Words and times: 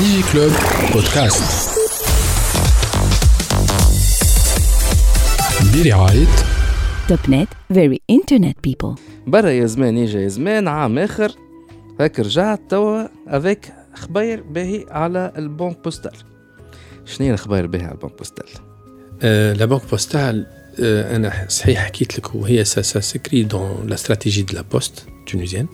Digi 0.00 0.22
Club 0.32 0.52
Podcast. 0.92 1.42
برعاية 5.74 6.26
توب 7.08 7.18
نت 7.28 7.48
very 7.72 7.98
internet 8.12 8.70
people. 8.70 9.00
برا 9.26 9.50
يا 9.50 9.66
زمان 9.66 9.98
يجي 9.98 10.18
يا 10.18 10.28
زمان 10.28 10.68
عام 10.68 10.98
آخر. 10.98 11.32
هاك 12.00 12.20
رجعت 12.20 12.60
توا 12.68 13.06
افيك 13.28 13.72
خبير 13.94 14.42
باهي 14.42 14.86
على 14.90 15.32
البنك 15.36 15.84
بوستال. 15.84 16.16
شنو 17.06 17.26
هي 17.26 17.32
الخباير 17.32 17.66
باهي 17.66 17.84
على 17.84 17.94
البنك 17.94 18.18
بوستال؟ 18.18 18.48
لا 19.58 19.64
بنك 19.64 19.90
بوستال 19.90 20.46
أنا 20.78 21.46
صحيح 21.48 21.84
حكيت 21.84 22.18
لك 22.18 22.34
وهي 22.34 22.64
سا 22.64 22.82
سا 22.82 23.00
سكري 23.00 23.42
دون 23.42 23.86
لا 23.86 23.94
استراتيجي 23.94 24.42
دو 24.42 24.54
لا 24.54 24.62
بوست 24.72 25.04
تونيزيان 25.26 25.66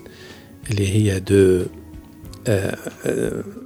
اللي 0.71 0.89
هي 0.89 1.21
دو 1.21 1.67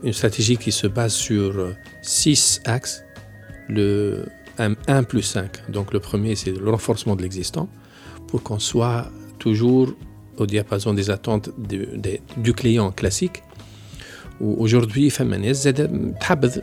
une 0.04 0.14
stratégie 0.14 0.58
qui 0.58 0.72
se 0.72 0.88
base 0.88 1.14
sur 1.14 1.74
six 2.02 2.62
axes. 2.66 3.04
Le 3.70 4.26
1 4.58 5.04
plus 5.04 5.24
5. 5.24 5.72
Donc 5.72 5.94
le 5.94 6.00
premier, 6.00 6.36
c'est 6.36 6.52
le 6.52 6.70
renforcement 6.70 7.16
de 7.16 7.22
l'existant 7.24 7.68
pour 8.28 8.44
qu'on 8.44 8.60
soit 8.60 9.10
toujours 9.40 9.94
au 10.38 10.46
diapason 10.46 10.94
des 10.94 11.10
attentes 11.10 11.50
de, 11.58 11.88
de, 11.96 12.20
du 12.38 12.54
client 12.54 12.92
classique. 12.92 13.42
وأوجوردي 14.42 15.10
فما 15.10 15.38
ناس 15.38 15.64
زاد 15.64 16.14
تحبذ 16.22 16.60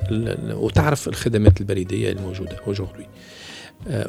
وتعرف 0.55 1.09
الخدمات 1.09 1.61
البريدية 1.61 2.13
الموجودة 2.13 2.57
aujourd'hui. 2.67 3.07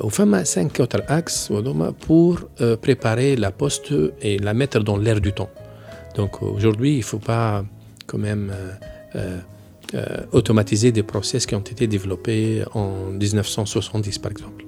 وفما 0.01 0.43
5 0.43 0.79
autres 0.79 1.01
axes 1.09 1.51
pour 2.07 2.39
préparer 2.81 3.35
la 3.35 3.51
poste 3.51 3.93
et 4.21 4.37
la 4.37 4.53
mettre 4.53 4.79
dans 4.79 4.97
l'air 4.97 5.21
du 5.21 5.31
temps. 5.31 5.49
Donc 6.15 6.41
aujourd'hui, 6.43 6.93
il 6.93 6.97
ne 6.97 7.03
faut 7.03 7.19
pas 7.19 7.65
quand 8.08 8.18
même 8.18 8.52
euh, 9.14 9.38
euh, 9.94 10.04
automatiser 10.32 10.90
des 10.90 11.04
process 11.04 11.46
qui 11.46 11.54
ont 11.54 11.60
été 11.60 11.86
développés 11.86 12.64
en 12.74 13.10
1970 13.10 14.18
par 14.18 14.32
exemple. 14.32 14.64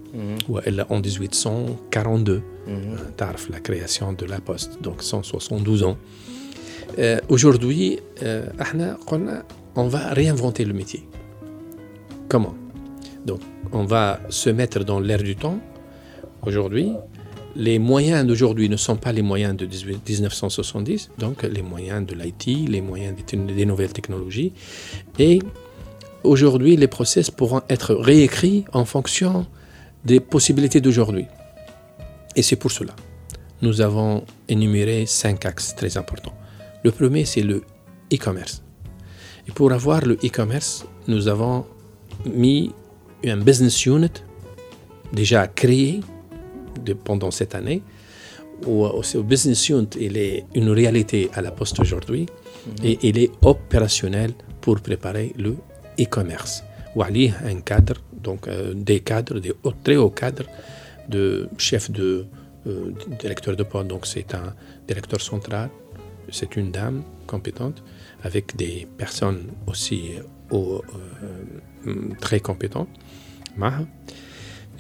Ou 0.48 0.58
en 0.58 1.00
1842 1.00 2.42
mm 2.66 2.72
la 3.50 3.60
création 3.60 4.12
de 4.12 4.24
la 4.26 4.40
poste 4.40 4.80
donc 4.82 5.02
172 5.02 5.82
ans. 5.84 5.96
Euh, 6.98 7.18
aujourd'hui 7.28 8.00
on 9.76 9.88
va 9.88 10.08
réinventer 10.08 10.64
le 10.64 10.72
métier. 10.72 11.06
Comment? 12.28 12.54
Donc 13.26 13.40
on 13.72 13.84
va 13.84 14.20
se 14.30 14.50
mettre 14.50 14.84
dans 14.84 15.00
l'air 15.00 15.22
du 15.22 15.36
temps. 15.36 15.60
Aujourd'hui 16.42 16.92
les 17.56 17.78
moyens 17.78 18.26
d'aujourd'hui 18.26 18.68
ne 18.68 18.76
sont 18.76 18.96
pas 18.96 19.12
les 19.12 19.22
moyens 19.22 19.56
de 19.56 19.66
1970, 19.66 21.10
donc 21.18 21.42
les 21.42 21.62
moyens 21.62 22.06
de 22.06 22.14
l'IT, 22.14 22.68
les 22.68 22.80
moyens 22.80 23.14
des, 23.32 23.66
nouvelles 23.66 23.92
technologies. 23.92 24.52
Et 25.18 25.40
aujourd'hui, 26.22 26.76
les 26.76 26.88
process 26.88 27.30
pourront 27.30 27.62
être 27.68 27.94
réécrits 27.94 28.64
en 28.72 28.84
fonction 28.84 29.46
des 30.04 30.20
possibilités 30.20 30.80
d'aujourd'hui. 30.80 31.26
Et 32.36 32.42
c'est 32.42 32.56
pour 32.56 32.70
cela. 32.70 32.94
Nous 33.62 33.80
avons 33.80 34.24
énuméré 34.48 35.04
cinq 35.06 35.44
axes 35.44 35.74
très 35.74 35.96
importants. 35.96 36.34
Le 36.82 36.90
premier, 36.90 37.24
c'est 37.24 37.42
le 37.42 37.62
e-commerce. 38.12 38.62
Et 39.48 39.52
pour 39.52 39.72
avoir 39.72 40.04
le 40.06 40.14
e-commerce, 40.24 40.86
nous 41.08 41.28
avons 41.28 41.66
mis 42.24 42.72
un 43.24 43.36
business 43.36 43.84
unit 43.86 44.22
déjà 45.12 45.46
créé 45.46 46.00
pendant 47.04 47.30
cette 47.30 47.54
année, 47.54 47.82
au 48.66 49.22
business 49.22 49.68
unit, 49.68 49.88
il 49.98 50.16
est 50.16 50.44
une 50.54 50.70
réalité 50.70 51.30
à 51.34 51.40
la 51.40 51.50
poste 51.50 51.80
aujourd'hui 51.80 52.26
mhm. 52.66 52.74
et 52.84 52.98
il 53.02 53.18
est 53.18 53.30
opérationnel 53.42 54.32
pour 54.60 54.80
préparer 54.80 55.32
le 55.38 55.56
e-commerce. 55.98 56.62
Il 56.96 57.32
un 57.44 57.60
cadre, 57.60 57.94
donc 58.12 58.48
euh, 58.48 58.74
des 58.74 59.00
cadres, 59.00 59.38
des 59.38 59.52
très 59.84 59.96
hauts 59.96 60.10
cadres 60.10 60.46
de 61.08 61.48
chef 61.56 61.90
de 61.90 62.26
euh, 62.66 62.92
directeur 63.18 63.56
de 63.56 63.62
poste. 63.62 63.88
Donc 63.88 64.06
c'est 64.06 64.34
un 64.34 64.54
directeur 64.86 65.20
central, 65.20 65.70
c'est 66.30 66.56
une 66.56 66.70
dame 66.70 67.02
compétente 67.26 67.82
avec 68.22 68.56
des 68.56 68.86
personnes 68.98 69.44
aussi 69.66 70.10
euh, 70.52 70.78
très 72.20 72.40
compétentes. 72.40 72.88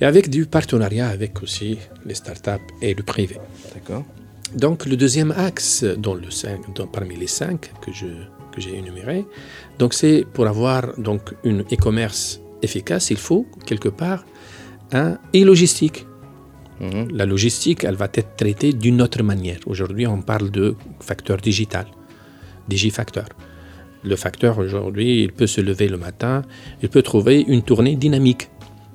Et 0.00 0.04
avec 0.06 0.30
du 0.30 0.46
partenariat 0.46 1.08
avec 1.08 1.42
aussi 1.42 1.78
les 2.06 2.14
startups 2.14 2.66
et 2.80 2.94
le 2.94 3.02
privé. 3.02 3.36
D'accord. 3.74 4.04
Donc 4.54 4.86
le 4.86 4.96
deuxième 4.96 5.32
axe 5.32 5.84
dans 5.84 6.14
le 6.14 6.28
parmi 6.86 7.16
les 7.16 7.26
cinq 7.26 7.70
que 7.82 7.92
je 7.92 8.06
que 8.52 8.60
j'ai 8.60 8.76
énuméré, 8.76 9.24
donc 9.78 9.94
c'est 9.94 10.24
pour 10.32 10.48
avoir 10.48 10.98
donc 10.98 11.34
une 11.44 11.60
e-commerce 11.72 12.40
efficace, 12.62 13.10
il 13.10 13.16
faut 13.16 13.46
quelque 13.64 13.88
part 13.88 14.24
un 14.92 15.18
e-logistique. 15.34 16.06
Mhm. 16.80 17.10
La 17.12 17.26
logistique, 17.26 17.84
elle 17.84 17.94
va 17.94 18.08
être 18.12 18.34
traitée 18.36 18.72
d'une 18.72 19.02
autre 19.02 19.22
manière. 19.22 19.60
Aujourd'hui, 19.66 20.06
on 20.06 20.20
parle 20.22 20.50
de 20.50 20.74
facteur 21.00 21.36
digital, 21.36 21.86
digifacteur. 22.68 23.28
Le 24.02 24.16
facteur 24.16 24.58
aujourd'hui, 24.58 25.22
il 25.22 25.32
peut 25.32 25.46
se 25.46 25.60
lever 25.60 25.86
le 25.86 25.98
matin, 25.98 26.42
il 26.82 26.88
peut 26.88 27.02
trouver 27.02 27.44
une 27.46 27.62
tournée 27.62 27.96
dynamique 27.96 28.48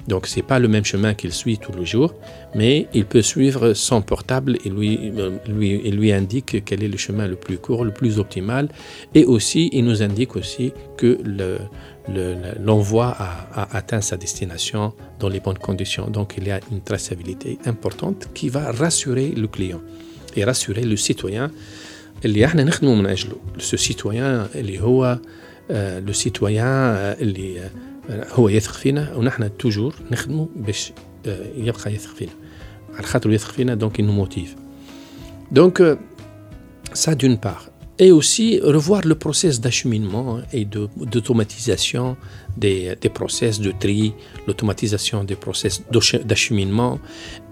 donc 0.08 0.28
c'est 0.28 0.44
pas 0.44 0.60
le 0.60 0.68
même 0.68 0.86
chemin 0.86 1.14
qu'il 1.14 1.32
suit 1.32 1.58
tous 1.58 1.72
les 1.74 1.86
jours, 1.86 2.14
mais 2.54 2.88
il 2.94 3.06
peut 3.06 3.22
suivre 3.22 3.74
son 3.74 4.02
portable 4.02 4.58
et 4.64 4.70
lui, 4.70 5.12
euh, 5.18 5.32
lui, 5.48 5.80
lui 5.92 6.12
indique 6.12 6.64
quel 6.64 6.84
est 6.84 6.88
le 6.88 6.98
chemin 6.98 7.28
le 7.28 7.36
plus 7.36 7.58
court, 7.58 7.84
le 7.84 7.92
plus 7.92 8.20
optimal, 8.20 8.70
et 9.14 9.26
aussi 9.26 9.70
il 9.74 9.86
nous 9.86 10.04
indique 10.04 10.36
aussi 10.36 10.74
que 10.98 11.18
l'envoi 12.64 13.16
le, 13.18 13.24
a, 13.24 13.64
a, 13.64 13.78
atteint 13.78 14.02
sa 14.02 14.18
destination 14.18 14.94
dans 15.20 15.30
les 15.30 15.40
bonnes 15.40 15.58
conditions. 15.58 16.08
Donc 16.08 16.36
il 16.38 16.48
y 16.48 16.52
a 16.52 16.60
une 16.72 16.82
traçabilité 16.82 17.58
importante 17.66 18.30
qui 18.34 18.50
va 18.50 18.72
rassurer 18.72 19.30
le 19.30 19.48
client 19.48 19.82
et 20.36 20.44
rassurer 20.44 20.84
le 20.84 20.98
citoyen. 20.98 21.52
Ce 22.24 23.78
citoyen, 23.78 24.50
euh, 25.72 26.00
le 26.00 26.14
citoyen 26.14 26.68
euh, 26.68 27.16
هو 28.11 28.49
يثق 28.49 28.73
فينا 28.73 29.17
ونحن 29.17 29.57
توجور 29.57 29.95
نخدموا 30.11 30.47
باش 30.57 30.93
يبقى 31.57 31.95
يثق 31.95 32.15
فينا 32.15 32.33
على 32.95 33.07
خاطر 33.07 33.33
يثق 33.33 33.53
فينا 33.53 33.75
دونك 33.75 34.01
il 34.01 34.07
nous 34.07 34.27
motive 34.27 34.57
donc 35.59 35.83
ça 36.93 37.15
d'une 37.15 37.39
part 37.39 37.71
et 38.01 38.11
aussi 38.13 38.59
revoir 38.63 39.03
le 39.05 39.15
process 39.15 39.61
d'acheminement 39.61 40.41
et 40.55 40.65
d'automatisation 40.65 42.17
des, 42.57 42.97
des 42.99 43.11
process 43.11 43.61
de 43.61 43.73
tri, 43.73 44.15
l'automatisation 44.47 45.23
des 45.23 45.37
process 45.37 45.83
d'acheminement 46.25 46.99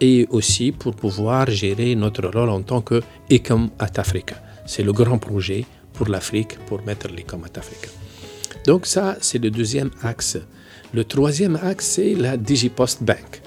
et 0.00 0.26
aussi 0.31 0.72
pour 0.72 0.94
pouvoir 0.97 1.50
gérer 1.50 1.94
notre 1.94 2.26
rôle 2.26 2.48
en 2.48 2.62
tant 2.62 2.81
que 2.81 3.03
Ecom 3.31 3.69
at 3.78 3.92
Africa. 3.98 4.36
C'est 4.64 4.82
le 4.82 4.94
grand 4.94 5.19
projet 5.19 5.66
pour 5.92 6.09
l'Afrique, 6.09 6.59
pour 6.66 6.82
mettre 6.82 7.09
l'Ecom 7.09 7.44
at 7.44 7.59
Africa. 7.59 7.91
Donc 8.66 8.85
ça, 8.85 9.18
c'est 9.22 9.40
le 9.40 9.51
deuxième 9.51 9.91
axe. 10.03 10.38
Le 10.94 11.03
troisième 11.03 11.57
axe, 11.62 11.85
c'est 11.85 12.13
la 12.13 12.38
DigiPost 12.38 13.03
Bank. 13.03 13.41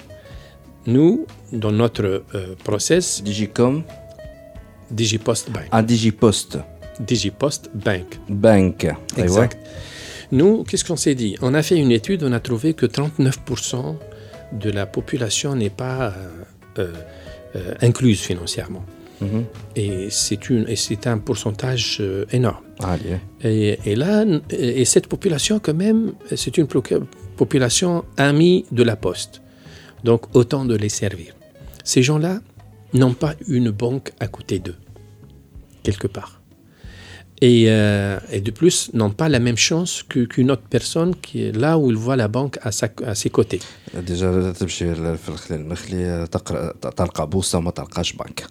Nous, 0.85 1.25
dans 1.51 1.71
notre 1.71 2.23
euh, 2.35 2.55
process... 2.63 3.23
Digicom 3.23 3.83
DigiPost 4.91 5.51
Bank. 5.51 5.65
Ah, 5.71 5.83
DigiPost. 5.83 6.59
DigiPost 6.99 7.69
Bank. 7.73 8.19
Bank. 8.29 8.87
Exact. 9.17 9.57
Nous, 10.31 10.63
qu'est-ce 10.63 10.83
qu'on 10.85 10.95
s'est 10.95 11.15
dit? 11.15 11.37
On 11.41 11.53
a 11.53 11.63
fait 11.63 11.77
une 11.77 11.91
étude, 11.91 12.23
on 12.23 12.31
a 12.31 12.39
trouvé 12.39 12.73
que 12.73 12.85
39% 12.85 13.95
de 14.53 14.69
la 14.69 14.85
population 14.85 15.55
n'est 15.55 15.69
pas 15.69 16.13
euh, 16.79 16.93
euh, 17.55 17.73
incluse 17.81 18.19
financièrement. 18.19 18.85
Mhm. 19.21 19.45
Et 19.75 20.09
c'est 20.09 21.07
un 21.07 21.17
pourcentage 21.17 21.97
euh, 22.01 22.25
énorme. 22.31 22.63
Et, 23.43 23.79
et, 23.85 23.95
là, 23.95 24.25
et 24.51 24.85
cette 24.85 25.07
population, 25.07 25.59
quand 25.59 25.73
même, 25.73 26.13
c'est 26.35 26.57
une 26.57 26.67
population 27.35 28.05
amie 28.17 28.65
de 28.71 28.83
la 28.83 28.95
poste. 28.95 29.41
Donc, 30.03 30.35
autant 30.35 30.65
de 30.65 30.75
les 30.75 30.89
servir. 30.89 31.33
Ces 31.83 32.03
gens-là 32.03 32.39
n'ont 32.93 33.13
pas 33.13 33.33
une 33.47 33.71
banque 33.71 34.11
à 34.19 34.27
côté 34.27 34.59
d'eux, 34.59 34.75
quelque 35.83 36.07
part. 36.07 36.41
Et, 37.40 37.64
euh, 37.66 38.20
et, 38.30 38.40
de 38.40 38.52
plus, 38.52 38.90
n'ont 38.94 39.10
pas 39.10 39.28
la 39.28 39.40
même 39.40 39.56
chance 39.56 40.04
qu'une 40.04 40.52
autre 40.52 40.62
personne 40.70 41.16
qui 41.16 41.42
est 41.42 41.50
là 41.50 41.76
où 41.76 41.90
il 41.90 41.96
voit 41.96 42.14
la 42.14 42.28
banque 42.28 42.56
à, 42.62 42.70
sa, 42.70 42.88
à 43.04 43.16
ses 43.16 43.30
côtés. 43.30 43.60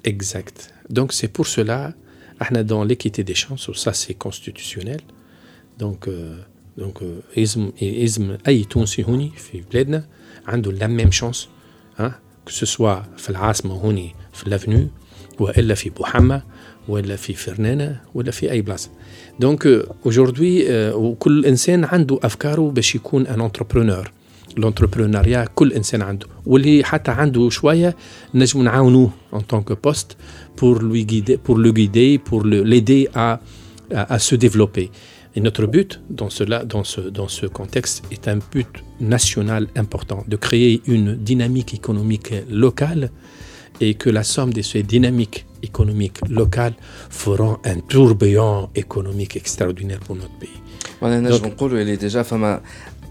Exact. 0.03 0.74
Donc 0.89 1.13
c'est 1.13 1.30
pour 1.30 1.48
cela, 1.48 1.94
dans 2.65 2.83
l'équité 2.83 3.24
des 3.24 3.33
chances, 3.33 3.71
ça 3.71 3.94
c'est 3.94 4.15
constitutionnel. 4.15 5.00
Donc, 5.80 6.09
euh, 6.09 6.36
donc 6.77 7.03
إزم 7.38 7.71
إزم 7.83 8.38
أي 8.48 8.63
تونسي 8.63 9.03
هوني 9.03 9.31
في 9.38 9.63
بلادنا 9.71 10.06
عنده 10.48 10.71
la 10.71 10.88
même 10.88 11.12
chance 11.12 11.48
hein, 12.00 12.12
que 12.45 12.53
ce 12.53 12.65
soit 12.65 13.03
في 13.18 13.30
العاصمة 13.30 13.74
هوني 13.74 14.15
في 14.33 14.57
l'avenue 14.57 15.01
والا 15.42 15.74
في 15.75 15.89
بوحمه 15.89 16.44
ولا 16.88 17.15
في 17.15 17.33
فرنانه 17.33 18.00
ولا 18.15 18.31
في 18.31 18.51
اي 18.51 18.62
بلاصه 18.62 18.89
دونك 19.39 19.86
اجوردي 20.06 20.65
وكل 20.94 21.45
انسان 21.45 21.83
عنده 21.83 22.19
افكاره 22.24 22.71
باش 22.71 22.95
يكون 22.95 23.27
ان 23.27 23.42
انتربرونور 23.42 24.12
لونتربرونيا 24.57 25.45
كل 25.56 25.74
انسان 25.74 26.01
عنده 26.01 26.27
واللي 26.45 26.83
حتى 26.83 27.12
عنده 27.12 27.50
شويه 27.50 27.95
نجم 28.33 28.62
نعاونوه 28.63 29.12
en 29.33 29.39
tant 29.39 29.62
que 29.62 29.74
poste 29.74 30.18
pour 30.62 30.75
lui 30.81 31.06
guider 31.06 31.38
pour 31.48 31.57
le 31.57 31.71
guider 31.71 32.18
pour 32.30 32.42
le- 32.44 32.63
l'aider 32.71 33.03
à, 33.15 33.39
à 34.00 34.13
à 34.15 34.19
se 34.27 34.36
développer 34.45 34.88
et 35.36 35.39
notre 35.48 35.65
but 35.75 35.92
dans 36.21 36.31
cela 36.38 36.57
dans 36.74 36.83
ce 36.94 37.01
dans 37.19 37.30
ce 37.39 37.45
contexte 37.59 37.98
est 38.15 38.24
un 38.33 38.39
but 38.53 38.71
national 39.15 39.63
important 39.83 40.19
de 40.33 40.36
créer 40.45 40.74
une 40.95 41.09
dynamique 41.30 41.71
économique 41.80 42.31
locale 42.65 43.03
et 43.86 43.92
que 44.01 44.09
la 44.18 44.24
somme 44.33 44.51
de 44.59 44.62
ces 44.69 44.81
dynamiques 44.95 45.39
économiques 45.70 46.20
locales 46.28 46.76
feront 47.10 47.58
un 47.64 47.78
tourbillon 47.92 48.70
économique 48.74 49.36
extraordinaire 49.36 50.00
pour 50.00 50.16
notre 50.16 50.36
pays. 50.38 50.60
Donc, 51.00 51.72
elle 51.72 51.90
est 51.90 52.02
déjà 52.08 52.24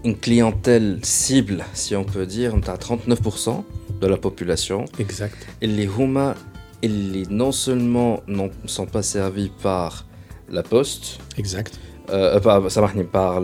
une 0.04 0.16
clientèle 0.16 0.98
cible, 1.02 1.64
si 1.72 1.94
on 1.96 2.04
peut 2.04 2.26
dire, 2.26 2.54
à 2.54 2.76
39% 2.76 3.62
de 4.00 4.06
la 4.06 4.16
population. 4.16 4.84
Exact. 4.98 5.36
Les 5.62 5.88
Houma, 5.88 6.34
ils 6.82 7.26
non 7.30 7.52
seulement 7.52 8.22
ne 8.28 8.48
sont 8.66 8.86
pas 8.86 9.02
servis 9.02 9.50
par 9.62 10.04
la 10.50 10.62
poste. 10.62 11.18
Exact. 11.38 11.78
Euh, 12.10 12.38
par, 12.40 12.70
ça 12.70 12.82
par, 12.82 12.92
par, 13.10 13.40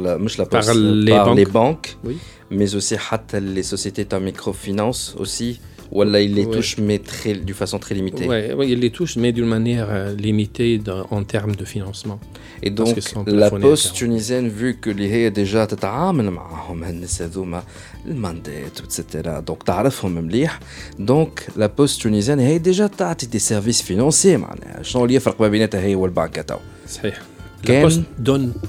les, 1.35 1.45
banques. 1.47 1.97
Oui. 2.05 2.19
Mais 2.51 2.75
aussi 2.75 2.95
les 3.41 3.63
sociétés 3.63 4.05
de 4.05 4.19
microfinance 4.19 5.17
aussi 5.19 5.61
ولا 5.92 6.20
ils 6.20 6.34
les 6.36 6.46
Ouais. 6.46 6.54
touchent 6.56 6.78
mais 6.90 7.00
très, 7.12 7.34
d'une 7.48 7.56
façon 7.64 7.80
très 7.80 7.96
limitée 7.96 8.28
Ouais, 8.28 8.54
ouais, 8.58 8.68
il 8.74 8.80
les 8.86 8.92
touche, 9.00 9.14
mais 9.24 9.32
d'une 9.38 9.50
manière 9.58 9.88
euh, 9.90 10.14
limitée 10.28 10.74
dans- 10.88 11.06
en 11.18 11.24
termes 11.34 11.56
de 11.62 11.66
financement. 11.76 12.20
Et 12.66 12.72
Parce 12.72 12.78
donc, 12.80 12.94
qu'ils 12.96 13.08
sont 13.14 13.24
la 13.28 13.34
plafonnés 13.50 13.68
poste 13.70 13.90
à 13.92 13.98
tunisienne, 14.02 14.48
vu 14.62 14.70
que 14.82 14.90
اللي 14.90 15.12
هي 15.12 15.32
déjà 15.32 15.66
تتعامل 15.68 16.30
معاهم 16.32 16.84
هالناس 16.84 17.22
هذوما 17.22 17.64
الماندات 18.06 18.80
etc. 18.80 19.02
donc 19.50 19.64
تعرفهم 19.66 20.12
مليح 20.12 20.60
donc 21.00 21.60
la 21.60 21.68
poste 21.80 22.00
tunisienne 22.02 22.40
هي 22.40 22.60
déjà 22.60 22.90
تعطي 22.98 23.26
des 23.28 23.42
services 23.54 23.82
financiers 23.82 24.26
معناها 24.38 24.84
شنو 24.84 25.04
اللي 25.06 25.16
يفرق 25.16 25.42
ما 25.42 25.48
بيناتها 25.48 25.82
هي 25.82 25.96
والبنك 25.96 26.46
تو 26.48 26.58
صحيح. 26.90 27.22
La 27.64 27.68
كان- 27.68 27.90
poste 27.90 28.28
donne, 28.30 28.68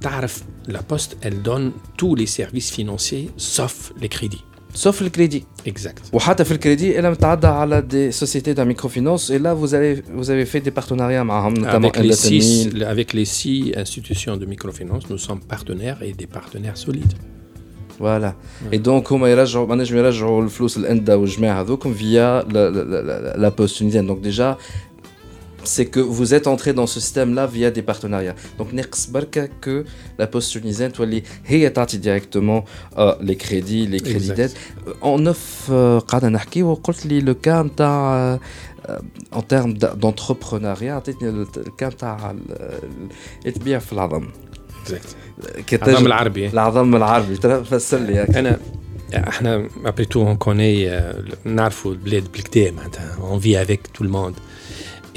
تعرف, 0.00 0.42
la 0.68 0.78
poste, 0.94 1.16
elle 1.22 1.42
donne 1.42 1.70
tous 2.00 2.14
les 2.16 2.26
services 2.26 2.70
financiers 2.78 3.30
sauf 3.36 3.92
les 4.02 4.08
crédits. 4.08 4.44
sauf 4.74 5.00
le 5.00 5.08
crédit 5.08 5.44
Exact. 5.66 6.02
وحتى 6.12 6.44
في 6.44 6.52
الكريدي 6.52 6.98
الا 6.98 7.10
متعدى 7.10 7.46
على 7.46 7.82
des 7.90 8.12
sociétés 8.24 8.54
de 8.54 8.62
microfinance 8.64 9.30
et 9.30 9.38
là 9.38 9.54
vous 9.54 9.74
avez 9.74 10.02
vous 10.16 10.30
avez 10.30 10.44
fait 10.46 10.60
des 10.60 10.70
partenariats 10.70 11.24
معاهم 11.24 11.54
notamment 11.54 11.88
Avec 11.88 11.96
les, 11.98 12.12
six, 12.12 12.66
LSMI. 12.68 12.84
avec 12.84 13.12
les 13.12 13.24
six 13.24 13.72
institutions 13.76 14.36
de 14.36 14.46
microfinance, 14.46 15.02
nous 15.10 15.18
sommes 15.18 15.40
partenaires 15.54 15.98
et 16.02 16.12
des 16.12 16.26
partenaires 16.26 16.76
solides. 16.76 17.14
فوالا 17.98 18.34
اي 18.72 18.78
دونك 18.78 19.12
هما 19.12 19.28
يرجعوا 19.28 19.66
ما 19.66 19.74
نجم 19.74 19.96
يرجعوا 19.96 20.42
الفلوس 20.42 20.76
الاندا 20.76 21.14
والجماعه 21.14 21.60
هذوكم 21.60 21.94
فيا 21.94 22.42
لا 23.38 23.48
بوست 23.48 23.78
تونيزيان 23.78 24.06
دونك 24.06 24.18
ديجا 24.20 24.56
c'est 25.74 25.86
que 25.94 26.00
vous 26.16 26.28
êtes 26.36 26.46
entré 26.54 26.70
dans 26.80 26.86
ce 26.94 26.98
système-là 27.00 27.44
via 27.56 27.68
des 27.70 27.82
partenariats. 27.82 28.36
Donc, 28.58 28.74
نقص 28.74 29.06
بركة 29.10 29.48
que 29.64 29.84
la 30.18 30.26
poste 30.26 30.52
tunisienne 30.52 30.92
تولي 30.92 31.22
هي 31.46 31.68
تعطي 31.70 31.98
directement 31.98 32.64
euh, 32.98 33.14
les 33.20 33.36
crédits, 33.36 33.86
les 33.86 34.00
crédits 34.00 34.30
Exact. 34.30 34.36
d'aide. 34.36 34.52
En 35.02 35.18
neuf, 35.18 35.68
euh, 35.70 35.98
قعدنا 36.00 36.30
نحكي 36.30 36.62
وقلت 36.62 37.06
لي 37.06 37.20
le 37.20 37.34
cas 37.48 37.62
نتاع 37.62 38.38
euh, 38.88 39.36
en 39.36 39.40
termes 39.42 39.74
d- 39.74 39.96
d'entrepreneuriat 39.96 40.82
عطيتني 40.82 41.28
ال- 41.28 41.46
الكا 41.56 41.88
نتاع 41.88 42.30
ال- 42.30 42.78
ال- 43.46 43.52
تبيع 43.52 43.78
في 43.78 43.92
العظم. 43.92 44.28
Exact. 44.86 45.60
كي 45.66 45.76
العظم 45.76 45.92
تنجم- 45.94 46.06
العربي. 46.06 46.46
العظم 46.48 46.96
العربي 46.96 47.36
ترى 47.36 47.64
فسر 47.64 47.98
لي 47.98 48.18
هيك. 48.18 48.36
انا 48.36 48.58
احنا 49.14 49.68
après 49.84 50.04
tout 50.04 50.18
on 50.20 50.36
connaît 50.46 50.86
euh, 50.88 51.46
نعرفوا 51.46 51.92
البلاد 51.92 52.32
بالكدا 52.32 52.70
معناتها 52.70 53.16
on 53.32 53.38
vit 53.42 53.56
avec 53.66 53.80
tout 53.98 54.02
le 54.04 54.10
monde 54.10 54.34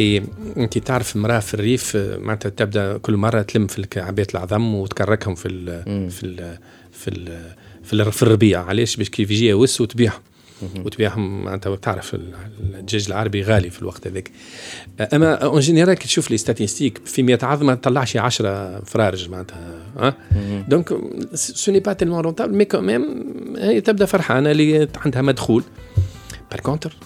اي 0.00 0.22
انت 0.56 0.78
تعرف 0.78 1.16
امرأة 1.16 1.38
في 1.38 1.54
الريف 1.54 1.96
آه، 1.96 2.16
معناتها 2.18 2.48
تبدأ 2.48 2.98
كل 2.98 3.16
مرة 3.16 3.42
تلم 3.42 3.66
في 3.66 3.86
عباية 3.96 4.26
العظم 4.34 4.74
وتكركهم 4.74 5.34
في 5.34 5.48
ال 5.48 5.82
في 6.10 6.22
ال 6.26 6.58
في 6.92 7.08
ال 7.08 7.52
في, 7.84 7.92
ال 7.92 8.12
في 8.12 8.22
الربيع. 8.22 8.62
علاش؟ 8.64 8.96
باش 8.96 9.08
كيف 9.10 9.30
يجي 9.30 9.48
يوس 9.48 9.80
وتبيعهم. 9.80 10.20
وتبيعهم 10.84 11.44
معناتها 11.44 11.76
تعرف 11.76 12.14
ال- 12.14 12.34
الدجاج 12.74 13.04
العربي 13.08 13.42
غالي 13.42 13.70
في 13.70 13.82
الوقت 13.82 14.06
هذاك. 14.06 14.30
أما 15.14 15.34
اون 15.34 15.60
جينيرال 15.60 15.94
كي 15.94 16.06
تشوف 16.06 16.30
لي 16.30 16.36
ستاتيستيك 16.36 17.00
في 17.06 17.22
100 17.22 17.38
عظمه 17.42 17.66
ما 17.66 17.74
تطلعش 17.74 18.16
10 18.16 18.80
فرارج 18.80 19.28
معناتها 19.28 19.74
ها؟ 19.98 20.14
دونك 20.68 20.94
سو 21.34 21.72
ني 21.72 21.80
با 21.80 21.92
تيلمون 21.92 22.20
رونتابل 22.20 22.54
مي 22.56 22.64
كوميم 22.64 23.24
هي 23.58 23.80
تبدأ 23.80 24.04
فرحانة 24.06 24.50
اللي 24.50 24.88
عندها 25.04 25.22
مدخول. 25.22 25.62
بار 26.50 26.60
كونتر 26.60 26.96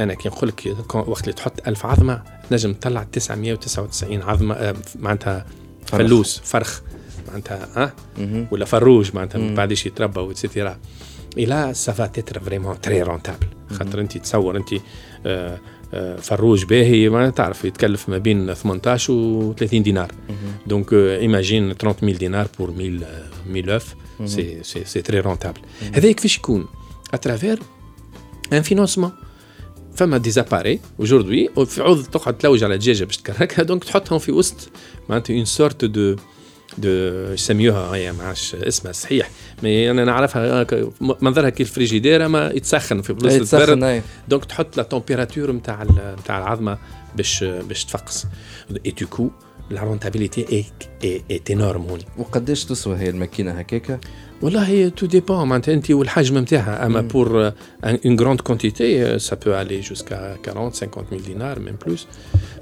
أنا 0.00 0.14
كي 0.14 0.28
نقول 0.28 0.48
لك 0.48 0.76
وقت 0.94 1.22
اللي 1.22 1.32
تحط 1.32 1.68
1000 1.68 1.86
عظمة 1.86 2.22
تنجم 2.50 2.72
تطلع 2.72 3.02
999 3.12 4.22
عظمة 4.22 4.54
آه، 4.54 4.74
معناتها. 4.98 5.46
فلوس 5.86 6.40
فرخ. 6.44 6.80
معناتها 7.28 7.68
ها 7.76 7.92
مهم. 8.18 8.46
ولا 8.50 8.64
فروج 8.64 9.10
معناتها 9.14 9.38
من 9.38 9.54
بعدش 9.54 9.86
يتربى 9.86 10.20
واتسيتيرا 10.20 10.78
اي 11.38 11.44
لا 11.44 11.72
سافا 11.72 12.06
تتر 12.06 12.40
فريمون 12.40 12.80
تري 12.80 13.02
رونتابل 13.02 13.46
خاطر 13.72 14.00
انت 14.00 14.18
تصور 14.18 14.56
انت 14.56 14.68
آه، 15.26 15.58
آه، 15.94 16.16
فروج 16.16 16.64
باهي 16.64 17.08
ما 17.08 17.30
تعرف 17.30 17.64
يتكلف 17.64 18.08
ما 18.08 18.18
بين 18.18 18.54
18 18.54 19.12
و 19.12 19.54
30 19.58 19.82
دينار 19.82 20.12
دونك 20.66 20.92
ايماجين 20.92 21.72
30000 21.72 22.18
دينار 22.18 22.48
بور 22.58 22.70
1000 22.70 23.04
1000 23.46 23.94
اوف 24.20 24.28
سي 24.30 24.62
سي 24.62 24.84
سي 24.84 25.02
تري 25.02 25.20
رونتابل 25.20 25.60
هذا 25.94 26.12
كيفاش 26.12 26.36
يكون؟ 26.36 26.66
اترافير 27.14 27.58
ان 28.52 28.62
فينونسمون 28.62 29.12
فما 29.96 30.18
ديزاباري 30.18 30.80
اوجوردي 31.00 31.50
في 31.66 31.82
عوض 31.82 32.04
تقعد 32.04 32.38
تلوج 32.38 32.64
على 32.64 32.78
دجاجة 32.78 33.04
باش 33.04 33.16
تكركها 33.16 33.62
دونك 33.62 33.84
تحطهم 33.84 34.18
في 34.18 34.32
وسط 34.32 34.68
معناتها 35.08 35.36
اون 35.36 35.44
سورت 35.44 35.84
دو 35.84 36.16
دو 36.78 36.88
يسميوها 37.32 37.96
هي 37.96 38.12
ما 38.12 38.24
عادش 38.24 38.54
اسمها 38.54 38.92
صحيح. 38.92 39.30
مي 39.62 39.90
أنا 39.90 40.04
نعرفها 40.04 40.66
منظرها 41.00 41.50
كي 41.50 41.62
الفريجيدير 41.62 42.28
ما 42.28 42.50
يتسخن 42.50 43.02
في 43.02 43.12
بلاصه 43.12 43.58
البرد. 43.58 43.82
أي. 43.82 44.02
دونك 44.28 44.44
تحط 44.44 44.76
لا 44.76 44.82
تمبيراتور 44.82 45.52
نتاع 45.52 45.86
نتاع 46.20 46.38
العظمة 46.38 46.78
باش 47.16 47.44
باش 47.44 47.84
تفقس. 47.84 48.26
اي 48.86 48.90
دو 48.90 49.06
كو 49.06 49.30
لا 49.70 49.82
رونتابيليتي 49.82 50.64
اي 51.04 51.22
انورم 51.50 51.82
هوني. 51.82 52.04
وقداش 52.18 52.64
تسوى 52.64 52.96
هي 52.96 53.10
الماكينة 53.10 53.52
هكاكا؟ 53.52 54.00
والله 54.42 54.88
تو 54.88 55.06
ديبون 55.06 55.48
معناتها 55.48 55.74
انت 55.74 55.90
والحجم 55.90 56.38
نتاعها 56.38 56.86
اما 56.86 57.00
بور 57.00 57.52
اون 57.84 58.20
غروند 58.20 58.40
كونتيتي 58.40 59.18
سا 59.18 59.36
بو 59.36 59.54
الي 59.54 59.80
جوسكا 59.80 60.36
40 60.48 60.70
50 60.70 61.04
ميل 61.12 61.22
دينار 61.22 61.58
ميم 61.60 61.76
بلوس 61.86 62.06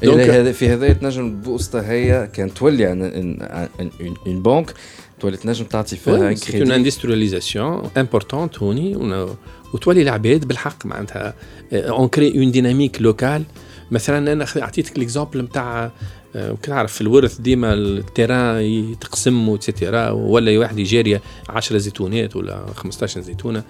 دونك 0.02 0.50
في 0.52 0.68
هذا 0.68 0.92
تنجم 0.92 1.26
البوسطه 1.26 1.80
هي 1.80 2.28
كان 2.32 2.54
تولي 2.54 2.92
اون 2.92 4.42
بنك 4.42 4.74
تولي 5.20 5.36
تنجم 5.36 5.64
تعطي 5.64 5.96
فيها 5.96 6.14
ان 6.30 6.36
سي 6.36 6.46
اون 6.46 6.52
كريدي 6.58 6.76
اندسترياليزاسيون 6.76 7.90
امبورتونت 7.96 8.58
هوني 8.58 8.96
ون- 8.96 9.36
وتولي 9.74 10.02
العباد 10.02 10.44
بالحق 10.48 10.86
معناتها. 10.86 11.34
اون 11.72 12.08
كري 12.08 12.38
اون 12.38 12.50
ديناميك 12.50 13.02
لوكال 13.02 13.42
مثلا 13.90 14.32
أنا 14.32 14.46
أعطيتك 14.62 14.98
ليكزومبل 14.98 15.42
نتاع 15.42 15.92
تعرف 16.62 16.92
في 16.92 17.00
الورث 17.00 17.38
ديما 17.40 17.74
التيران 17.74 18.60
يتقسم 18.62 19.48
وتسيتيرا 19.48 20.10
ولا 20.10 20.58
واحد 20.58 20.78
يجاري 20.78 21.20
10 21.48 21.78
زيتونات 21.78 22.36
ولا 22.36 22.66
15 22.76 23.20
زيتونة 23.20 23.62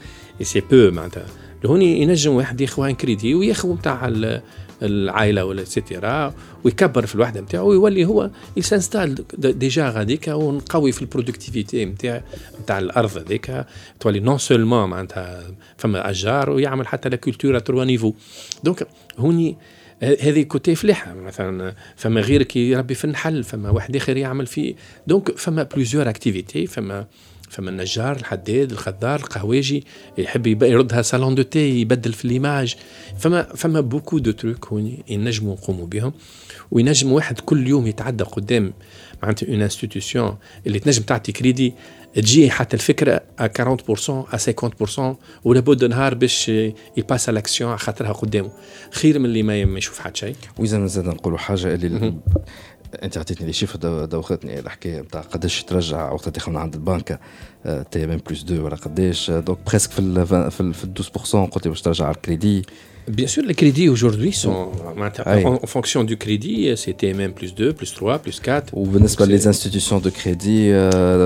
سي 0.43 0.61
بو 0.61 0.91
معناتها. 0.91 1.27
لهوني 1.65 2.03
ينجم 2.03 2.33
واحد 2.33 2.61
ياخذ 2.61 2.83
ان 2.85 2.95
كريدي 2.95 3.35
وياخذ 3.35 3.73
نتاع 3.73 4.09
ال- 4.09 4.43
العائلة 4.83 5.45
ولا 5.45 5.65
سيتيرا 5.65 6.35
ويكبر 6.65 7.07
في 7.07 7.15
الوحدة 7.15 7.41
نتاعو 7.41 7.69
ويولي 7.71 8.05
هو 8.05 8.31
يسانستال 8.57 9.25
ديجا 9.39 9.89
غاديك 9.91 10.29
ونقوي 10.29 10.93
في 10.93 11.03
البرودكتيفيتي 11.03 11.85
نتاع 11.85 12.23
نتاع 12.63 12.79
الأرض 12.79 13.19
هذيك 13.19 13.65
تولي 14.01 14.21
نون 14.21 14.39
سولمون 14.39 14.91
معناتها 14.91 15.43
فما 15.77 16.11
أشجار 16.11 16.51
ويعمل 16.51 16.87
حتى 16.87 17.09
لا 17.09 17.17
كولتور 17.17 17.59
تروا 17.59 17.85
نيفو 17.85 18.13
دونك 18.65 18.87
هوني 19.19 19.57
هذه 20.03 20.43
كوتي 20.43 20.75
فلاحة 20.75 21.15
مثلا 21.15 21.75
فما 21.97 22.21
غيرك 22.21 22.57
يربي 22.57 22.95
في 22.95 23.05
النحل 23.05 23.45
فما 23.45 23.71
واحد 23.71 23.97
آخر 23.97 24.17
يعمل 24.17 24.47
في 24.47 24.75
دونك 25.07 25.39
فما 25.39 25.63
بليزيور 25.63 26.09
اكتيفيتي 26.09 26.67
فما 26.67 27.07
فما 27.55 27.71
النجار 27.71 28.17
الحداد 28.17 28.73
الخضار 28.73 29.21
القهواجي 29.21 29.85
يحب 30.19 30.63
يردها 30.63 31.03
صالون 31.03 31.35
دو 31.35 31.43
تي 31.43 31.81
يبدل 31.81 32.13
في 32.13 32.29
ليماج 32.29 32.77
فما 33.19 33.43
فما 33.43 33.81
بوكو 33.81 34.19
دو 34.19 34.31
تروك 34.31 34.67
هوني 34.67 35.05
ينجموا 35.09 35.55
نقوموا 35.55 35.87
بهم 35.87 36.13
وينجم 36.71 37.13
واحد 37.13 37.41
كل 37.41 37.69
يوم 37.69 37.87
يتعدى 37.87 38.25
قدام 38.25 38.73
معناتها 39.23 39.49
اون 39.49 39.63
انستيتيوشن 39.63 40.35
اللي 40.67 40.79
تنجم 40.79 41.03
تعطي 41.03 41.33
كريدي 41.33 41.75
تجي 42.15 42.51
حتى 42.51 42.77
الفكرة 42.77 43.21
ا 43.39 43.49
40% 43.49 44.11
ا 44.11 44.37
50% 44.37 45.17
ولا 45.45 45.61
بد 45.61 45.85
نهار 45.85 46.15
باش 46.15 46.49
يباس 46.97 47.29
لاكسيون 47.29 47.71
على 47.71 47.79
خاطرها 47.79 48.13
قدامه. 48.13 48.51
خير 48.91 49.19
من 49.19 49.25
اللي 49.25 49.43
ما 49.43 49.79
يشوف 49.79 49.99
حتى 49.99 50.21
شيء. 50.21 50.37
وإذا 50.59 50.87
زاد 50.87 51.05
نقولوا 51.05 51.39
حاجة 51.39 51.75
اللي 51.75 52.15
أنت 53.03 53.19
عطيتني 53.19 53.47
لي 53.47 53.53
شيفر 53.53 53.77
دو- 53.79 54.05
دوختني 54.05 54.59
الحكاية 54.59 55.01
نتاع 55.01 55.21
قداش 55.21 55.63
ترجع 55.65 56.13
وقت 56.13 56.29
تاخذ 56.29 56.53
من 56.53 56.59
عند 56.59 56.75
البنكه 56.75 57.19
تي 57.91 58.05
ام 58.05 58.17
بلس 58.31 58.43
2 58.43 58.61
ولا 58.61 58.77
قداش. 58.77 59.31
دونك 59.31 59.59
بريسك 59.67 59.91
في 59.91 59.99
ال 59.99 60.27
في 60.51 60.61
ال 60.61 60.75
12% 60.75 61.51
قلت 61.51 61.65
لي 61.67 61.71
باش 61.71 61.83
ترجع 61.83 62.05
على 62.07 62.15
الكريدي. 62.17 62.63
Bien 63.22 63.26
sûr, 63.34 63.44
les 63.52 63.56
crédits 63.62 63.90
aujourd'hui 63.96 64.32
sont 64.44 64.60
Ah 65.26 65.36
oui. 65.36 65.44
en, 65.46 65.54
en 65.66 65.70
fonction 65.76 66.04
du 66.04 66.16
crédit, 66.24 66.60
c'est 66.82 66.94
TMM 67.02 67.32
plus 67.40 67.56
2, 67.56 67.74
plus 67.74 67.92
3, 67.96 68.20
plus 68.20 68.40
4. 68.40 68.74
وبالنسبه 68.74 69.26
C'est- 69.26 69.28
لي 69.28 69.36
انستيتيوشن 69.48 70.02
دو 70.02 70.10
كريدي 70.12 70.74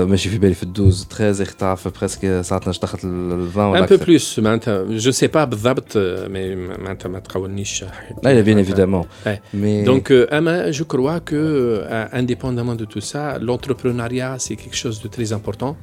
ماشي 0.04 0.28
في 0.28 0.38
بالي 0.38 0.54
في 0.54 0.62
ال 0.62 0.70
12 0.72 1.04
13 1.10 1.42
اختعف 1.42 1.88
بريسك 1.98 2.40
ساعات 2.42 2.68
دخلت 2.68 3.04
ال 3.04 3.48
20 3.50 3.66
ولا 3.70 3.86
Un 3.86 3.88
peu 3.88 3.92
أكثر. 3.92 4.04
plus, 4.18 4.38
معناتها 4.38 4.98
je 4.98 5.08
ne 5.08 5.12
sais 5.12 5.28
pas 5.28 5.44
بالضبط 5.44 5.92
mais 5.92 6.78
معناتها 6.80 7.08
ما 7.08 7.18
تقولنيش 7.18 7.84
لا 8.24 8.44
bien 8.44 8.64
évidemment 8.66 9.04
Ouais. 9.26 9.38
mais 9.54 9.84
Donc, 9.86 10.10
euh, 10.10 10.26
Ama, 10.38 10.70
je 10.72 10.82
crois 10.84 11.20
que, 11.20 11.34
euh, 11.34 12.06
indépendamment 12.20 12.76
de 12.82 12.84
tout 12.84 13.00
ça, 13.12 13.38
l'entrepreneuriat, 13.40 14.36
c'est 14.38 14.56
quelque 14.56 14.76
chose 14.84 14.98
de 15.02 15.08
très 15.16 15.32
important. 15.38 15.76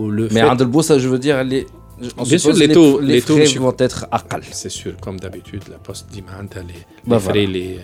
Où 0.00 0.10
le 0.10 0.28
mais 0.28 0.40
fait- 0.40 0.48
عند 0.50 0.60
البورصه 0.62 0.98
je 0.98 1.08
veux 1.08 1.18
dire 1.18 1.44
les 1.44 1.66
on 2.18 2.22
Bien 2.24 2.38
sûr, 2.38 2.38
suppose 2.40 2.58
les 2.60 2.66
les 2.66 2.74
taux- 2.78 3.00
les 3.00 3.14
les 3.14 3.22
taux, 3.22 3.34
frais 3.36 3.42
monsieur- 3.44 3.60
vont 3.66 3.76
être 3.88 4.00
أقل 4.12 4.42
c'est 4.60 4.74
sûr, 4.80 4.92
comme 5.04 5.18
d'habitude, 5.24 5.62
la 5.74 5.78
poste 5.88 6.06
dit 6.14 6.22
معناتها 6.22 6.62
les, 6.62 6.80
Bah 7.10 7.16
les 7.16 7.20
frais, 7.20 7.46
voilà. 7.46 7.52
les, 7.54 7.78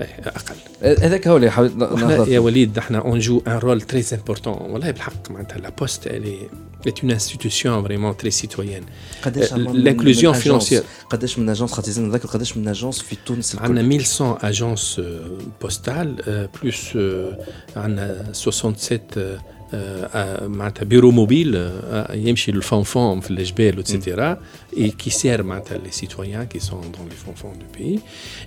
euh, 0.00 0.28
أقل. 0.28 0.56
هذاك 0.82 1.28
هو 1.28 1.36
اللي 1.36 1.50
حاولت 1.50 1.82
احنا 1.82 2.06
نهضر 2.06 2.28
يا 2.32 2.38
وليد 2.38 2.78
احنا 2.78 2.98
اون 2.98 3.18
جو 3.18 3.42
ان 3.46 3.52
رول 3.58 3.80
تري 3.80 4.04
امبورتون 4.12 4.52
والله 4.60 4.90
بالحق 4.90 5.30
معناتها 5.30 5.58
لا 5.58 5.68
بوست 5.70 6.08
elle 6.08 6.88
est 6.88 6.98
une 7.02 7.12
institution 7.18 7.82
vraiment 7.86 8.14
très 8.22 8.30
citoyenne 8.42 8.86
قداش 9.24 9.48
Euh, 9.52 9.54
من- 9.56 9.84
l'inclusion 9.84 10.24
من 10.24 10.34
agence؟ 10.34 10.64
financière. 10.64 11.06
قداش 11.10 11.38
من 11.38 11.48
اجونس 11.48 11.72
خاطر 11.72 11.88
لازم 11.88 12.06
نذكر 12.06 12.28
قداش 12.28 12.56
من 12.56 12.68
اجونس 12.68 13.00
في 13.02 13.16
تونس 13.26 13.54
الكل 13.54 13.64
عندنا 13.64 13.80
1100 13.80 14.38
اجونس 14.42 15.00
بوستال 15.62 16.48
بلوس 16.62 16.98
عندنا 17.76 18.32
67 18.32 19.00
آه، 19.16 19.38
آه، 19.61 19.61
معناتها 20.42 20.84
بيرو 20.84 21.10
موبيل 21.10 21.52
آه، 21.56 22.14
يمشي 22.14 22.52
للفونفون 22.52 23.20
في 23.20 23.30
الجبال 23.30 23.78
وتسيتيرا 23.78 24.40
et 24.76 24.90
qui 25.02 25.10
sert 25.10 25.40
معناتها 25.40 25.78
les 25.78 25.94
citoyens 25.94 26.46
qui 26.54 26.60
sont 26.60 26.72
dans 26.94 27.06
les 27.10 27.32
fonds 27.42 27.58
du 27.58 27.78
pays 27.78 27.98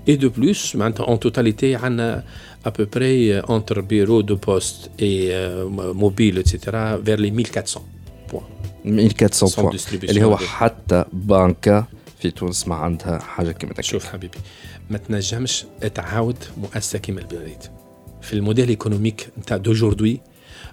et 0.10 0.18
de 0.18 0.28
plus 0.28 0.76
معناتها 0.76 1.06
en 1.06 1.18
totalité 1.20 1.64
عندنا 1.76 2.24
à 2.66 2.70
peu 2.72 2.86
près 2.86 3.42
euh, 3.42 3.52
entre 3.56 3.82
bureau 3.82 4.22
de 4.24 4.36
poste 4.36 4.90
et 5.00 5.30
euh, 5.32 5.94
mobile 5.94 6.38
etc 6.38 6.56
vers 7.04 7.18
les 7.18 7.32
1400 7.32 7.82
points 8.32 8.48
1400 8.86 9.48
Sans 9.48 9.60
بوان 9.60 9.78
distribution 9.78 10.10
اللي 10.10 10.24
هو 10.24 10.38
de- 10.38 10.42
حتى 10.42 11.06
بنكه 11.14 11.86
في 12.20 12.32
تونس 12.32 12.68
ما 12.68 12.76
عندها 12.76 13.20
حاجه 13.20 13.52
كيما 13.52 13.72
هكا 13.74 13.82
شوف 13.82 14.06
حبيبي 14.06 14.38
ما 14.90 14.98
تنجمش 14.98 15.66
تعاود 15.96 16.38
مؤسسه 16.58 17.00
كيما 17.00 17.22
البريد 17.22 17.58
في 18.22 18.34
الموديل 18.34 18.70
ايكونوميك 18.70 19.30
نتاع 19.40 19.58
دوجوردي 19.58 20.22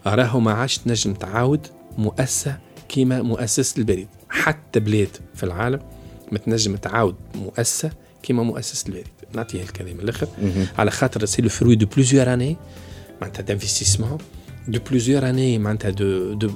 راهو 0.05 0.39
ما 0.39 0.51
عادش 0.51 0.77
تنجم 0.77 1.13
تعاود 1.13 1.67
مؤسسة 1.97 2.57
كيما 2.89 3.21
مؤسسة 3.21 3.77
البريد. 3.77 4.07
حتى 4.29 4.79
بلاد 4.79 5.17
في 5.35 5.43
العالم 5.43 5.79
ما 6.31 6.37
تنجم 6.37 6.75
تعاود 6.75 7.15
مؤسسة 7.35 7.91
كيما 8.23 8.43
مؤسسة 8.43 8.87
البريد. 8.87 9.07
نعطيه 9.33 9.61
الكلام 9.63 9.99
الأخر. 9.99 10.27
على 10.77 10.91
خاطر 10.91 11.25
سي 11.25 11.41
لو 11.41 11.49
فروي 11.49 11.75
دو 11.75 11.85
بليزيور 11.85 12.33
أني 12.33 12.57
معناتها 13.21 13.57
d'investissement 13.57 14.21
de 14.67 14.79
plusieurs 14.79 15.23
années 15.23 15.59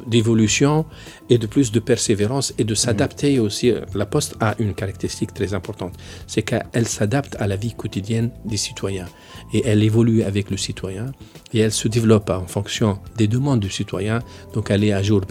d'évolution 0.07 0.77
de, 0.77 0.83
de, 0.83 1.33
et 1.33 1.37
de 1.37 1.47
plus 1.47 1.71
de 1.71 1.79
persévérance 1.79 2.53
et 2.57 2.63
de 2.63 2.73
mm. 2.73 2.75
s'adapter 2.75 3.39
aussi. 3.39 3.71
Euh, 3.71 3.81
la 3.95 4.05
Poste 4.05 4.35
a 4.39 4.55
une 4.59 4.73
caractéristique 4.73 5.33
très 5.33 5.53
importante, 5.53 5.93
c'est 6.27 6.41
qu'elle 6.41 6.87
s'adapte 6.87 7.35
à 7.39 7.47
la 7.47 7.55
vie 7.55 7.73
quotidienne 7.73 8.31
des 8.45 8.57
citoyens 8.57 9.07
et 9.53 9.63
elle 9.65 9.83
évolue 9.83 10.23
avec 10.23 10.49
le 10.49 10.57
citoyen 10.57 11.07
et 11.53 11.59
elle 11.59 11.71
se 11.71 11.87
développe 11.87 12.29
en 12.29 12.47
fonction 12.47 12.99
des 13.17 13.27
demandes 13.27 13.59
du 13.59 13.69
citoyen. 13.69 14.19
Donc 14.53 14.71
elle 14.71 14.83
est 14.83 14.93
à 14.93 15.03
jour. 15.03 15.21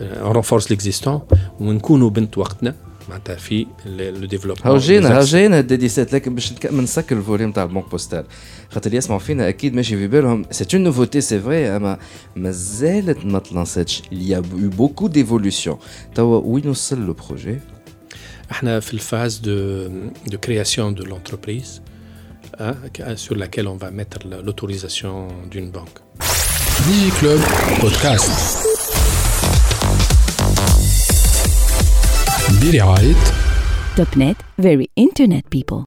Euh, 0.00 0.14
on 0.22 0.32
renforce 0.32 0.68
l'existant, 0.68 1.26
on 1.58 1.78
معناتها 3.09 3.35
في 3.35 3.67
لو 3.85 4.25
ديفلوبمون 4.25 4.67
هاو 4.67 4.77
جينا 4.77 5.17
هاو 5.17 5.21
جينا 5.23 5.59
الديديسات 5.59 6.13
لكن 6.13 6.35
باش 6.35 6.53
نك- 6.53 6.65
ما 6.73 6.81
نسكر 6.81 7.17
الفوليوم 7.17 7.51
تاع 7.51 7.63
البنك 7.63 7.89
بوستال 7.91 8.25
خاطر 8.71 8.85
اللي 8.87 8.97
يسمعوا 8.97 9.19
فينا 9.19 9.49
اكيد 9.49 9.73
ماشي 9.75 9.97
في 9.97 10.07
بالهم 10.07 10.45
سي 10.51 10.65
اون 10.73 10.83
نوفوتي 10.83 11.21
سي 11.21 11.39
فري 11.39 11.67
اما 11.75 11.97
مازالت 12.35 13.25
ما 13.25 13.39
تلانساتش 13.39 14.01
il 14.11 14.29
y 14.29 14.33
a 14.35 14.39
eu 14.41 14.77
beaucoup 14.79 15.09
d'évolution 15.09 15.75
توا 16.15 16.41
وين 16.43 16.69
وصل 16.69 17.01
لو 17.05 17.13
بروجي 17.13 17.59
احنا 18.51 18.79
في 18.79 18.93
الفاز 18.93 19.39
de, 19.41 20.31
de 20.31 20.35
création 20.37 20.99
de 20.99 21.03
l'entreprise 21.05 21.81
hein, 22.59 22.75
sur 23.25 23.35
laquelle 23.43 23.67
on 23.67 23.77
va 23.83 23.89
mettre 23.99 24.17
la- 24.29 24.41
l'autorisation 24.45 25.13
d'une 25.51 25.69
banque. 25.77 25.97
Digi 26.85 27.09
Club 27.19 27.41
Ait 32.62 33.16
Topnet, 33.96 34.36
very 34.58 34.90
internet 34.94 35.48
people. 35.48 35.78